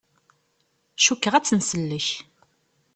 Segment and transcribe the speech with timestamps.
[0.97, 2.07] Cukkeɣ ad tt-nsellek.